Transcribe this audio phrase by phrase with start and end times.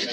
[0.00, 0.06] ど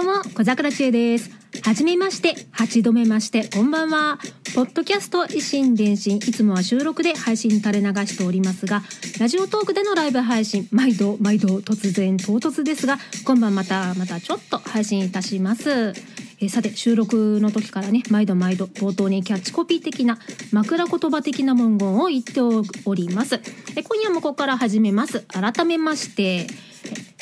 [0.00, 1.30] うも、小桜知恵です。
[1.62, 4.18] はじめまして、八度目まして、こんばんは。
[4.54, 8.82] ポッドキャスト維新伝心、いつもは収録で配信垂れ流しておりますが、
[9.18, 15.94] ラジオトークでのライブ配信、毎度毎度突然唐突ですが、今晩またまたちょっと配信いたします。
[16.38, 20.18] えさて、収録の時からね、毎度毎度冒頭にキャッチコピー的な
[20.52, 22.42] 枕言葉的な文言を言って
[22.84, 23.40] おります。
[23.74, 25.20] え今夜もここから始めます。
[25.28, 26.46] 改めまして、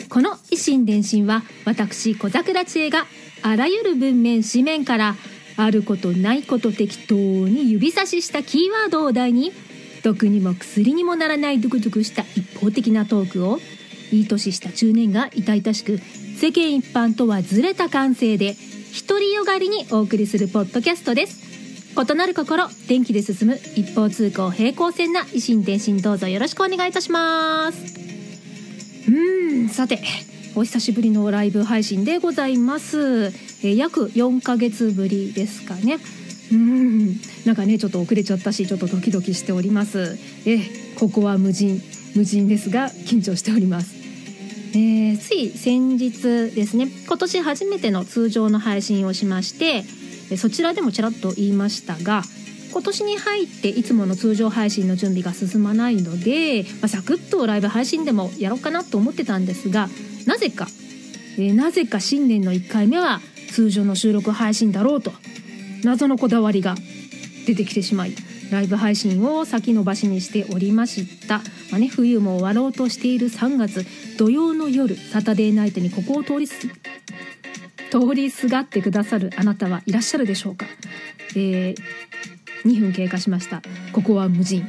[0.09, 3.07] この維新伝心は私小桜知恵が
[3.43, 5.15] あらゆる文面紙面から
[5.65, 9.53] あることないこと適当に指差ししたキーワードを題に
[10.03, 13.59] 毒にも薬にもならないドクドクした一方的なトークを
[14.11, 15.99] いい年した中年が痛々しく
[16.37, 18.57] 世間一般とはずれた感性で
[19.07, 21.51] 独りよがりにお送りするポッドキャストです。
[21.91, 27.79] 異なる心電気で進む一方通行平行線な維新伝心どうぞよろしくお願いいたします。
[29.09, 30.01] うーんさて
[30.55, 33.31] お久しぶりのライブ配信でございます、
[33.63, 35.99] え約4ヶ月ぶりですかね。
[36.53, 37.21] うーん。
[37.45, 40.19] なんかねちょっと遅れちゃったしちょっとドキドキしております。
[40.47, 40.59] え
[40.99, 41.81] ここは無人
[42.15, 44.01] 無人ですが緊張しております。
[44.73, 49.85] えーつい先日ですね今年初めての通常の配信をしまして
[50.37, 52.23] そちらでもちらっと言いましたが
[52.73, 59.89] 今年に入っていつもの通常配信の準備が進まないので、まあ、サクッとライブ配信でもやろうかなと思ってたんですが
[60.27, 60.69] なぜか、
[61.37, 65.13] えーなぜか新年の1回目は通常の収録配信だろうと。
[65.85, 66.75] 謎のこだわりが
[67.47, 68.15] 出てきてしまい
[68.51, 71.45] ライブ配信を先延ばしにしておりました、ま
[71.77, 73.87] あね、冬も終わろうとしている3月
[74.19, 76.69] 土曜の夜サタデーナイトにここを通りす
[77.91, 80.67] 通りすがってくださるあなたはいらっしゃるでしょうか、
[81.35, 81.77] えー
[82.65, 83.63] 2分経過しました。
[83.93, 84.67] ここは無人。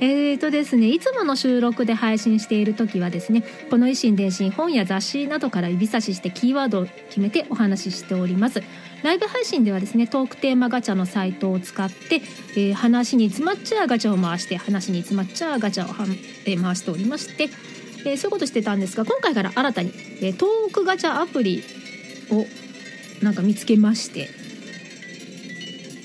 [0.00, 8.62] えーとですねいつもの収録で配信している時はですねこの維新伝心本や雑誌などから指差ししてキーワードを決めてお話ししております。
[9.02, 12.22] ライブ配信ではですねトークテーマガチャのサイトを使って、
[12.56, 16.06] えー話に詰まっちゃうガチャを回して話に詰まっちゃうガチャをは、
[16.46, 17.50] えー回しておりまして、
[18.06, 21.62] えーそういうことしてたんですが今回から新たに、えートークガチャアプリ
[22.30, 22.46] を
[23.22, 24.28] なんか見つけまして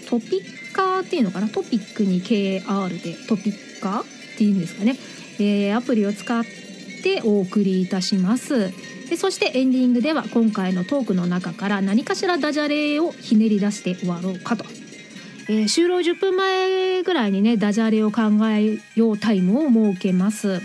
[0.10, 1.50] トピッカーっていうのかな？
[1.50, 4.06] トピックに KR でトピッカーっ
[4.38, 4.96] ていうんですかね、
[5.40, 6.44] えーアプリを使っ
[7.04, 8.72] てお送りいたします。
[9.10, 14.64] でそしてエンディングでは今回のトークの中から何かしらダジャレをひねり出して終わろうかと、
[15.50, 20.62] えー終了10分前ぐらいにねダジャレを考えようタイムを設けます。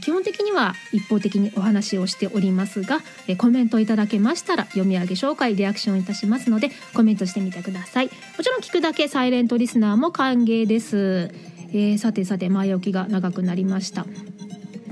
[0.00, 3.00] 基本的には一方的にお話をしておりますが
[3.38, 8.06] コメントいただけましたら読み上げ紹介リアクションいたしますのでコメントしてみてください。
[8.06, 8.12] も
[8.42, 11.30] ちろん聞くだけサイレントリスナーも歓迎です、
[11.70, 14.06] えーさてさて前置きが長くなりました。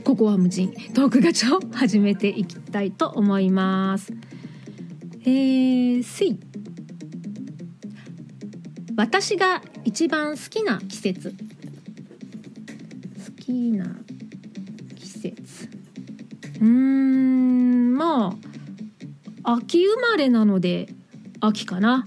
[0.04, 0.72] ここは無人。
[0.94, 4.12] トークガチャを始めていきたいと思います。
[5.22, 6.38] えー、せい
[8.96, 11.34] 私が一番好きな季節。
[13.26, 14.05] 好きな季節
[16.60, 18.36] うんま
[19.42, 20.88] あ秋生まれなので
[21.40, 22.04] 秋かな。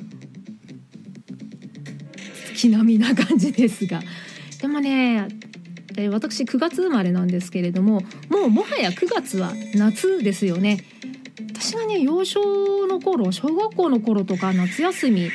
[2.53, 4.01] 月並みな感じですが。
[4.59, 5.27] でもね
[6.11, 10.83] 私9月生まれなんですけれどももうもはや9月は夏ですよね。
[11.53, 15.29] 私がね幼少の頃小学校の頃とか夏休み。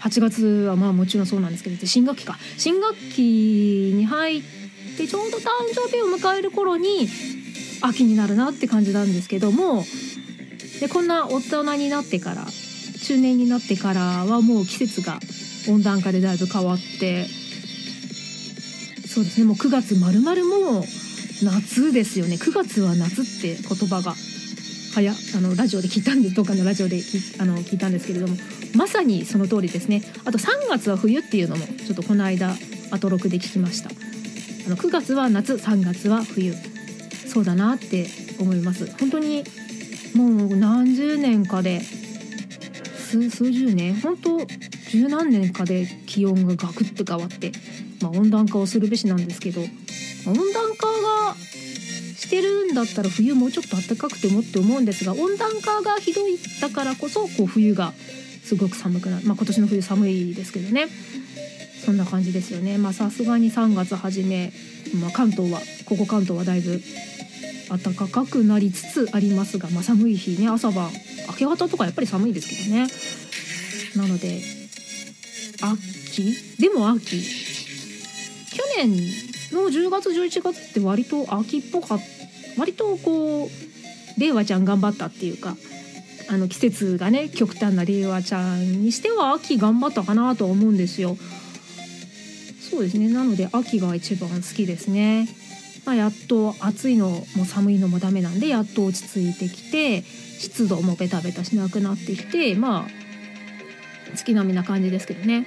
[0.00, 2.36] 8月はまあもちろんそうなんですけど新学期か。
[2.58, 4.42] 新学期に入っ
[4.98, 7.08] てちょうど誕生日を迎える頃に
[7.86, 9.84] 秋になるなって感じなんですけども
[10.80, 12.46] でこんな大人になってから
[13.06, 15.18] 中年になってからはもう季節が
[15.68, 17.26] 温暖化でだいぶ変わって
[19.06, 20.84] そうですねもう9月まるまるもう
[21.42, 22.36] 夏ですよね。
[22.36, 24.14] 9月は夏って言葉が
[24.94, 28.36] はやあのラジオで聞いたんでどっかのラジオで聞あの聞いたんですけれども
[28.76, 30.02] まさにその通りですね。
[30.24, 32.54] あと3月は冬っていうのもちょっとこの間
[32.90, 33.90] アトロクで聞きました。
[33.90, 36.54] あの9月は夏3月は冬。
[37.34, 38.06] そうだなって
[38.38, 38.86] 思います。
[39.00, 39.42] 本当に
[40.14, 41.80] もう何十年かで
[43.10, 43.94] 数数十年？
[44.00, 44.38] 本当
[44.90, 47.50] 十何年かで気温がガクッと変わって、
[48.00, 49.68] まあ、温暖化をするべしなんですけど温
[50.36, 57.92] 暖化がしてるんだったら冬もうちょっと暖かくてもって思うんですが温暖化がひどいだからこそこう冬が
[58.44, 60.86] すごく寒くなる、まあ、今年の冬寒いですけどね。
[61.84, 62.78] そんな感じですよね。
[62.78, 64.52] まあさすがに3月初め、
[65.00, 66.80] まあ、関東はここ関東はだいぶ
[67.68, 70.90] 暖かくなりつつありますが、まあ、寒い日ね朝晩
[71.28, 72.86] 明け方とかやっぱり寒いですけどね。
[73.96, 74.40] なので
[75.60, 76.34] 秋？
[76.58, 77.22] でも秋。
[78.54, 78.90] 去年
[79.52, 81.98] の10月11月って割と秋っぽか
[82.56, 85.56] 割とこう令和ちゃん頑張ったっていうか
[86.30, 91.16] あの季節がね極端な令和ちゃんにしては秋頑張ったかなと思うんですよ。
[92.74, 95.28] そうですねなので秋が一番好きですね。
[95.86, 105.46] まあ、やっと暑いのも寒いのもダメなんでやっと落ち着いてきて湿度もベタベタしなくなってきてまあ月並みな感じですけどね。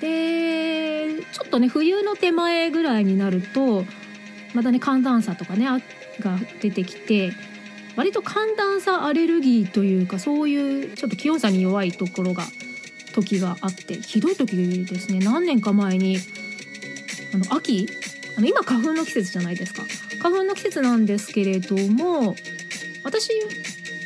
[0.00, 3.84] でちょっとね冬の手前ぐらいになると
[4.54, 5.66] またね寒暖差とかね
[6.20, 7.32] が出てきて
[7.96, 12.44] 割と寒暖差アレルギーというかそういうちょっと気温差に弱いところが
[13.14, 15.18] 時があってひどい時ですね。
[15.20, 16.18] 何年か前に
[17.34, 17.88] あの秋？
[18.36, 19.82] あの今花粉の季節じゃないですか。
[20.20, 22.36] 花粉の季節なんですけれども
[23.04, 23.30] 私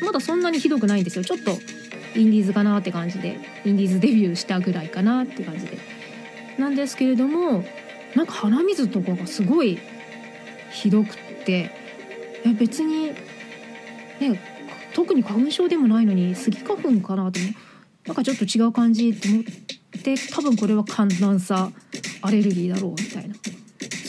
[0.01, 1.23] まだそんなにひどくないんですよ。
[1.23, 1.51] ちょっと
[2.15, 5.77] インディーズかなって感じでインディーズデビューしたぐらいかなって感じで。
[6.57, 7.63] なんですけれども
[8.15, 9.79] なんか鼻水とかがすごい
[10.71, 11.71] ひどくって
[12.45, 13.07] え別に
[14.19, 14.39] ね
[14.93, 17.39] 特に花粉症でもないのにスギ花粉かなと
[18.05, 19.43] なんかちょっと違う感じって思っ
[20.03, 21.71] て多分これは寒暖差
[22.21, 23.35] アレルギーだろうみたいな。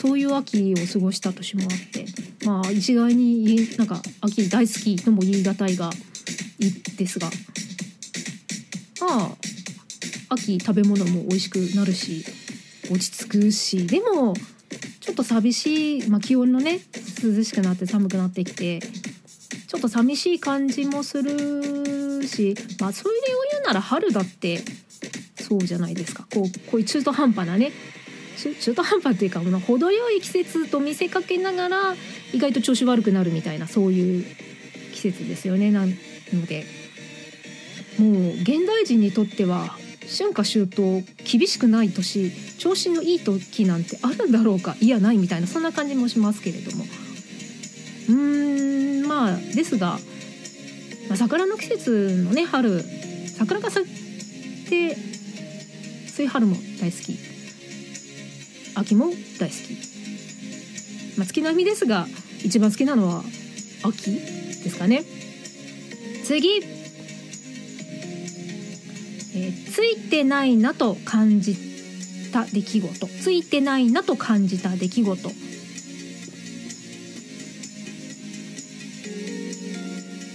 [0.05, 2.05] そういう秋を過ごした年もあって
[2.45, 5.91] まあ一概になんか秋大好きとも言い難いが
[6.59, 7.29] いいですが
[9.01, 9.31] まあ
[10.29, 12.23] 秋食べ物も美味しくなるし
[12.91, 14.35] 落ち着くしでも
[15.01, 16.81] ちょっと寂しい、まあ、気温のね
[17.23, 18.81] 涼しくなって寒くなってきて
[19.75, 23.15] ちょっと寂しい感じもするし、まあ、それを
[23.51, 24.61] 言うなら春だって
[25.41, 26.25] そうじゃないですか。
[26.33, 27.73] こうこういう中途半端なね。
[28.61, 31.97] 中途半端っていうか程よい季節と見せかけながら
[32.33, 34.25] 意外と調子悪くなるみたいなそういう
[34.93, 35.73] 季節ですよね。
[35.73, 36.65] なので
[37.99, 46.85] もう現代人にとっては春夏秋冬厳しくない年調子のいい時なんてあるんだろうかいやないみたいなそんな感じもしますけれども。
[48.09, 49.99] うんまあですが、
[51.09, 52.83] まあ、桜の季節のね春
[53.37, 54.97] 桜が咲いて
[56.09, 57.35] そういう春も大好き。
[58.77, 59.07] 秋も
[59.39, 62.07] 大好き、まあ、月並みですが
[62.45, 63.23] 一番好きなのは
[63.85, 65.05] 秋ですかね。
[66.25, 66.63] 次。
[69.37, 71.57] えー、ついてないなと感じ
[72.33, 73.07] た出来事。
[73.07, 75.31] ついてないなと感じた出来事。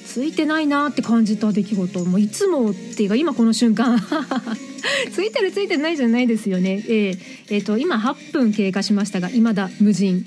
[0.09, 3.99] ついてないなって感じた出来事もういつもっていうか今この瞬間。
[5.11, 6.83] ついてるついてないじゃないですよね。
[6.87, 7.19] えー、
[7.49, 10.25] えー、と今8分経過しましたが未だ無人。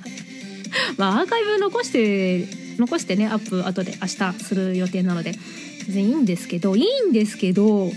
[0.98, 2.46] まあアーカイブ残して
[2.78, 5.32] 残してねアップ後で明日する予定なので。
[5.82, 7.92] 全然いいんですけどいいんですけど、ま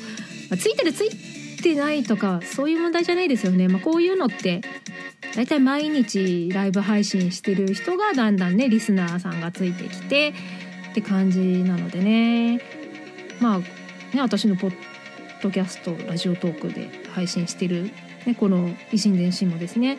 [0.51, 4.61] あ、ついてるついてないとかそういう問題じゃないですよね、まあ、こういうのって
[5.35, 10.33] 大体毎日ライブ配信してる人がだんだんねリスナーさんがついてきて
[10.95, 12.61] って感じなのでね。
[13.41, 14.73] まあね私のポッ
[15.41, 17.91] ドキャストラジオトークで配信してる、
[18.25, 19.97] ね、この維新伝心もですね。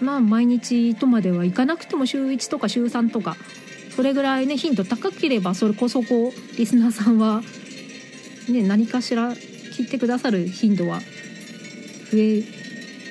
[0.00, 3.36] まあ毎日とまではいかなくても週1とか週3とか
[3.96, 7.42] それぐらいね頻度高ければそれこそこうリスナーさんは、
[8.48, 11.00] ね、何かしら聞いてくださる頻度は
[12.12, 12.42] 増え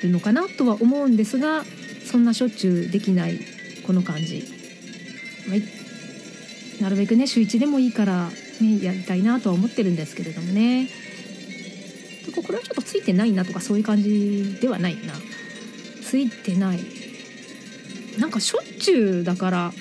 [0.02, 1.62] るのかなとは思うんですが
[2.06, 3.38] そんなしょっちゅうできない
[3.86, 4.44] この感じ。
[5.50, 5.83] はい。
[6.84, 8.28] なるべくね週1でもいいから、
[8.60, 10.90] ね、やりたいなとは思ってるんですけれどもね。
[12.46, 15.14] これはちょっとついてないなとかそういう感じではないな。
[16.02, 16.80] ついてない。
[18.18, 19.72] なんかしょっちゅうだからあ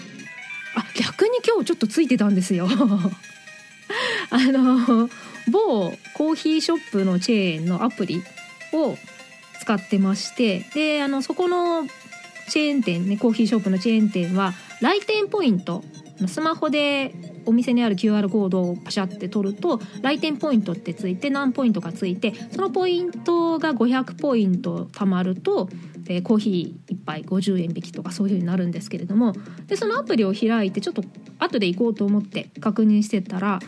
[0.96, 2.70] 逆に今日ちょっとついてたんですよ。
[4.32, 5.10] あの
[5.50, 8.24] 某コーヒーショップのチェーンのアプリ
[8.72, 8.98] を
[9.60, 11.86] 使ってましてであのそこの
[12.48, 15.84] チェーン店ねコーヒーショップのチェーン店は来店ポイント
[16.28, 17.14] スマホで
[17.46, 25.70] お店にある QR コードをパシャって取ると来店ポイントってついて何ポイントかついてそのポイントが500ポイント貯まると、
[26.08, 29.34] えー、コーヒー1杯50円引きとかそういう風になるんですけれども
[29.68, 31.04] でそのアプリを開いてちょっと
[31.40, 33.60] 後で行こうと思って確認してたら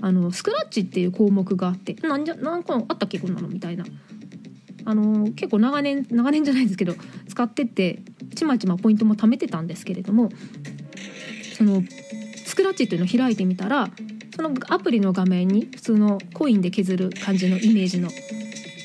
[0.00, 2.24] あのスクラッチっていう項目があって何
[2.64, 3.84] 個あったっけこんなのみたいな。
[4.84, 6.94] あの結構長年長年じゃないですけど
[7.28, 8.02] 使ってて
[8.34, 10.30] ちまちまポイントも貯めてたんですけれども
[11.56, 11.82] その
[12.44, 13.88] スクラッチっていうのを開いてみたら
[14.34, 18.08] そのアプリの画面に普通のコインで削る感じのイメージの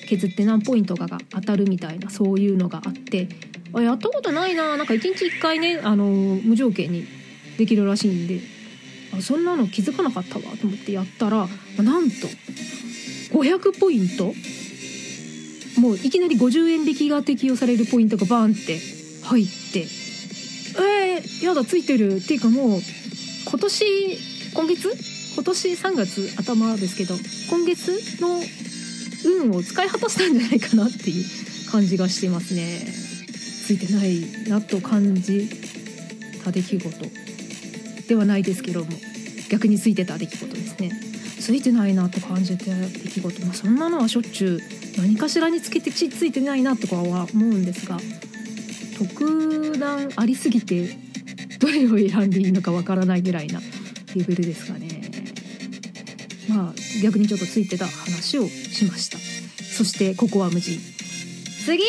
[0.07, 3.27] 削って何ポイントかが当たるみたいなそういうのがあって
[3.73, 7.05] あやったことないななんか1日1回ねあの無条件に
[7.57, 8.39] できるらしいんで
[9.17, 11.47] あそんなの気づかなかったわと思ってやったら
[11.77, 12.27] なんと
[13.33, 14.33] 500ポイント
[15.79, 18.79] もういきなり50円引きが適用されるポイントがバーンって
[19.25, 19.85] 入って
[20.79, 22.17] えー、やだついてる。
[22.17, 22.81] っていうかもう
[23.49, 24.17] 今年
[24.53, 25.17] 今月？
[25.37, 27.13] 今年3月頭ですけど
[27.51, 28.41] 今月の
[29.23, 31.25] 運を使い果たしたんじゃないかなっていう
[31.69, 32.79] 感じがしてますね。
[33.67, 35.47] ついてないなと感じ
[36.43, 36.89] た出来事
[38.07, 38.87] ではないですけども
[39.49, 40.91] 逆についてた出来事ですね。
[41.39, 44.59] ついてないなと感じて出来事、まあ、そんなのはしょっちゅう
[44.97, 47.99] 何かしらにつけてついてないなとかは思うんですが
[48.97, 50.97] 特段ありすぎて
[51.59, 53.59] どれを選んでいいのかわからないぐらいな
[54.15, 55.01] レベルですかね。
[56.49, 56.73] まあ
[57.03, 59.17] 逆にちょっとついてた話をしました。
[59.77, 60.79] そしてここは無事。
[61.65, 61.83] 次。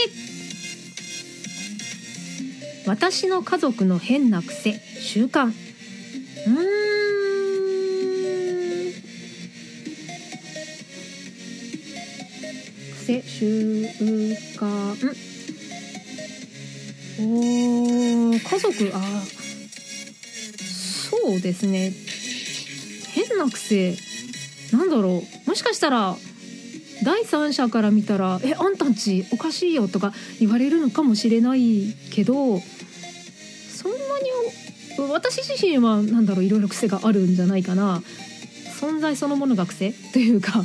[2.86, 5.46] 私の家族の変な癖習慣。
[5.46, 6.68] うーん。
[13.00, 13.86] 癖習
[14.58, 15.37] 慣。
[17.20, 19.22] おー家族あ
[21.10, 21.92] そうですね。
[23.12, 23.96] 変な癖。
[24.72, 25.48] なんだろう。
[25.48, 26.16] もしかしたら
[27.04, 38.02] 第三者から見たら「えあんたんちおかしいよ」とか言われるのかもしれないけどそんなに私自身はなんだろういろいろ癖があるんじゃないかな。
[38.80, 40.64] 存在そのものが癖というか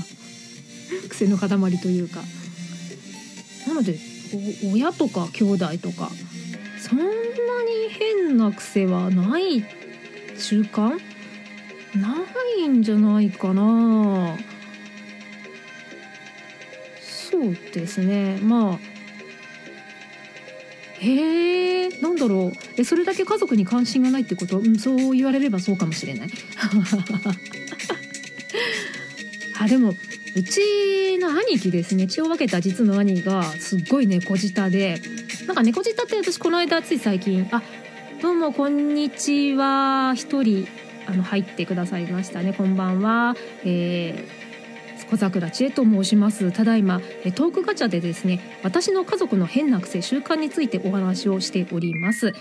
[1.09, 2.23] 癖の塊というか。
[3.67, 3.97] なので
[4.73, 6.11] 親とか兄弟とか
[6.83, 7.09] そんなに
[7.89, 9.63] 変な癖はない
[10.37, 10.99] 習慣
[11.95, 12.17] な
[12.57, 14.35] いんじゃないかな。
[17.01, 18.37] そうですね。
[18.41, 18.79] まあ
[20.99, 22.57] へえなんだろう。
[22.75, 26.27] えそれだけ家族に関心がないってこと、うん、そう言われればそうかもしれない。
[29.57, 29.93] あでも
[30.35, 34.99] うちの兄貴ですね血を分けた実の兄がすっごい猫舌で
[35.45, 37.61] なんか猫舌って私この間つい最近あ
[38.21, 40.67] どうもこんにちは一人
[41.05, 46.51] あの入ってくださいましたねこんばんは、えー、小桜千恵と申します。
[46.51, 46.99] ただいま
[47.35, 52.33] トークガチャでですね私の家族の変な癖習慣についてお話をしております。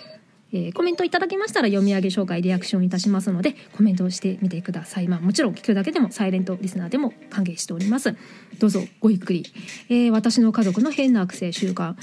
[0.53, 5.09] えー、コメントいただけましたら読み上げ紹介リアクションいたしますのでコメントをしてみてください。
[5.09, 8.15] まあもちろん聞くだけでもサイレントリスナーでも歓迎しております。
[8.59, 9.47] どうぞごゆっくり、
[9.89, 11.95] えー、私の家族の変な癖習慣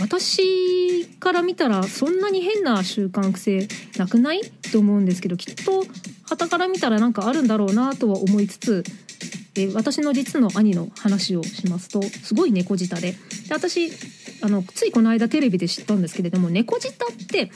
[0.00, 4.40] 私から見たらそんなに変な習慣癖なくない
[4.72, 5.84] と思うんですけどきっと
[6.28, 8.84] 傍から見たらなんかあるんだろうなとは思いつつ
[9.56, 13.16] え私の実の兄の話をしますとすごい猫舌でで。
[13.50, 13.90] 私
[14.42, 17.50] あのついこの間テレビで知ったんですけれども猫舌って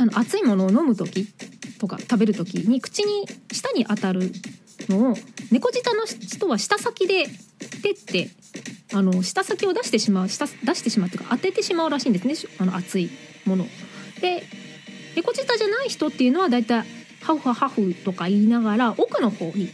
[0.00, 1.28] あの熱いものを飲む時
[1.78, 4.32] とか食べる時に口に舌に当たる
[4.88, 5.14] のを
[5.52, 7.26] 猫舌の人は舌先で
[7.82, 8.30] 手って
[8.94, 13.10] あの舌先を出してしまう舌出してしまうというか当ててしまうらしいんですねあの熱い
[13.44, 13.66] もの。
[14.22, 14.42] で
[15.16, 16.84] 猫舌じゃない人っていうのはだいたい
[17.20, 19.70] ハフハフとか言いながら奥の方に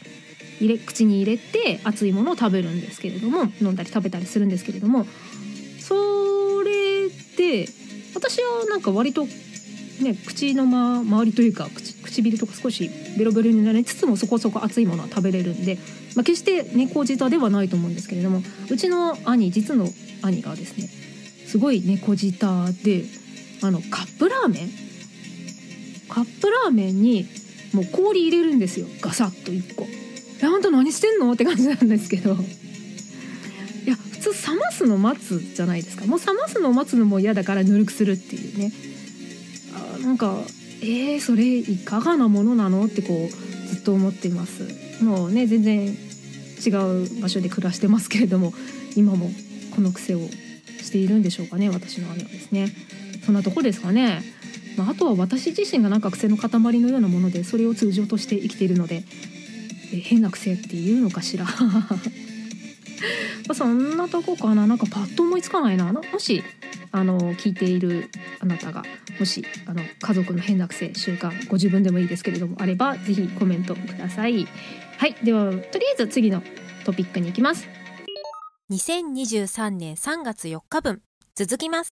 [0.61, 5.07] 入れ口に入れて熱いものを食べるんですけれども飲んだり食べたりするんですけれども
[5.79, 7.69] それで
[8.15, 9.29] 私はなんか割と
[10.03, 11.69] ね口の、ま、周りというか
[12.05, 15.79] 唇とか少しベロベロになりつつもそこそこ熱いものは食べれるんで、
[16.15, 19.89] まあ、決して猫舌ではないと思うんですけれどもうちの兄実の
[20.23, 20.89] 兄がですね
[21.47, 23.05] すごい猫舌で
[23.63, 24.71] あのカップラーメン？
[26.09, 27.27] カップラーメンに
[27.73, 28.87] もう氷入れるんですよ。
[29.01, 29.87] ガサッと1個。
[30.43, 31.33] えあんた何してんの？
[31.33, 32.33] って感じなんですけど。
[32.33, 36.05] いや普通冷ますの待つじゃないですか。
[36.07, 38.73] もう冷ますの待つのも嫌だからぬるくするっていうね。
[40.17, 40.41] なんか
[40.81, 45.05] えー、それいかがなものなのってこうずっと思っています。
[45.05, 48.55] もうね全然違う場所で暮らしてますけれども
[48.97, 49.31] 今も
[49.75, 50.21] この癖を
[50.81, 52.69] しているんでしょうかね私の姉はですね。
[53.27, 54.23] そんなとこですかね、
[54.79, 56.49] まあ、あとは私自身がなんか癖の塊
[56.81, 59.05] のようなものでそれを通常として生きているので
[59.93, 61.45] え変な癖っていうのかしら。
[63.55, 64.67] そんなとこかな。
[64.67, 66.43] なんかパッと思いつかないなもし
[66.93, 68.83] あの聞いているあなたが
[69.19, 74.47] もしあの家族の変な癖習慣ご自分でもいいですけれどもあれば是非コメントください。
[74.99, 76.43] はいではとりあえず次の
[76.85, 77.69] トピックに行きます。
[78.71, 81.03] 2023年3月4日分
[81.35, 81.85] 続きます。